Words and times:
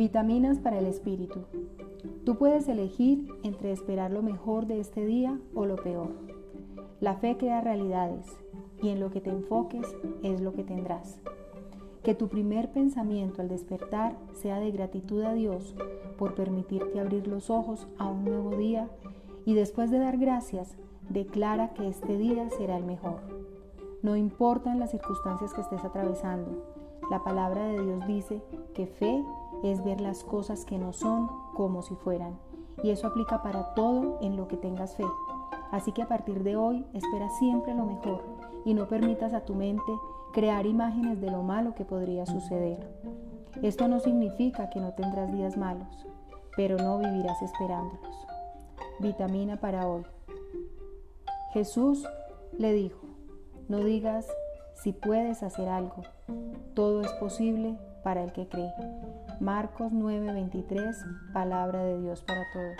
Vitaminas 0.00 0.58
para 0.60 0.78
el 0.78 0.86
espíritu. 0.86 1.40
Tú 2.24 2.38
puedes 2.38 2.68
elegir 2.68 3.28
entre 3.42 3.70
esperar 3.70 4.10
lo 4.10 4.22
mejor 4.22 4.64
de 4.64 4.80
este 4.80 5.04
día 5.04 5.38
o 5.54 5.66
lo 5.66 5.76
peor. 5.76 6.08
La 7.00 7.16
fe 7.16 7.36
crea 7.36 7.60
realidades 7.60 8.24
y 8.82 8.88
en 8.88 8.98
lo 8.98 9.10
que 9.10 9.20
te 9.20 9.28
enfoques 9.28 9.86
es 10.22 10.40
lo 10.40 10.54
que 10.54 10.64
tendrás. 10.64 11.20
Que 12.02 12.14
tu 12.14 12.28
primer 12.28 12.72
pensamiento 12.72 13.42
al 13.42 13.50
despertar 13.50 14.16
sea 14.32 14.58
de 14.58 14.70
gratitud 14.70 15.20
a 15.20 15.34
Dios 15.34 15.76
por 16.16 16.34
permitirte 16.34 16.98
abrir 16.98 17.28
los 17.28 17.50
ojos 17.50 17.86
a 17.98 18.08
un 18.08 18.24
nuevo 18.24 18.56
día 18.56 18.88
y 19.44 19.52
después 19.52 19.90
de 19.90 19.98
dar 19.98 20.16
gracias, 20.16 20.78
declara 21.10 21.74
que 21.74 21.86
este 21.86 22.16
día 22.16 22.48
será 22.48 22.78
el 22.78 22.86
mejor. 22.86 23.39
No 24.02 24.16
importan 24.16 24.80
las 24.80 24.92
circunstancias 24.92 25.52
que 25.52 25.60
estés 25.60 25.84
atravesando, 25.84 26.64
la 27.10 27.22
palabra 27.22 27.66
de 27.66 27.82
Dios 27.82 28.06
dice 28.06 28.42
que 28.72 28.86
fe 28.86 29.24
es 29.62 29.84
ver 29.84 30.00
las 30.00 30.24
cosas 30.24 30.64
que 30.64 30.78
no 30.78 30.92
son 30.92 31.28
como 31.54 31.82
si 31.82 31.94
fueran. 31.96 32.38
Y 32.82 32.90
eso 32.90 33.08
aplica 33.08 33.42
para 33.42 33.74
todo 33.74 34.18
en 34.22 34.36
lo 34.36 34.48
que 34.48 34.56
tengas 34.56 34.96
fe. 34.96 35.04
Así 35.70 35.92
que 35.92 36.02
a 36.02 36.08
partir 36.08 36.42
de 36.42 36.56
hoy 36.56 36.86
espera 36.94 37.28
siempre 37.38 37.74
lo 37.74 37.84
mejor 37.84 38.22
y 38.64 38.74
no 38.74 38.88
permitas 38.88 39.34
a 39.34 39.44
tu 39.44 39.54
mente 39.54 39.92
crear 40.32 40.64
imágenes 40.66 41.20
de 41.20 41.30
lo 41.30 41.42
malo 41.42 41.74
que 41.74 41.84
podría 41.84 42.24
suceder. 42.24 42.88
Esto 43.62 43.88
no 43.88 44.00
significa 44.00 44.70
que 44.70 44.80
no 44.80 44.94
tendrás 44.94 45.30
días 45.32 45.56
malos, 45.56 46.06
pero 46.56 46.76
no 46.76 46.98
vivirás 46.98 47.42
esperándolos. 47.42 48.26
Vitamina 48.98 49.58
para 49.60 49.86
hoy. 49.86 50.04
Jesús 51.52 52.06
le 52.56 52.72
dijo, 52.72 53.09
no 53.70 53.78
digas 53.84 54.26
si 54.74 54.92
puedes 54.92 55.44
hacer 55.44 55.68
algo, 55.68 56.02
todo 56.74 57.02
es 57.02 57.12
posible 57.12 57.76
para 58.02 58.24
el 58.24 58.32
que 58.32 58.48
cree. 58.48 58.72
Marcos 59.38 59.92
9:23, 59.92 61.32
palabra 61.32 61.84
de 61.84 62.00
Dios 62.00 62.20
para 62.22 62.42
todos. 62.52 62.76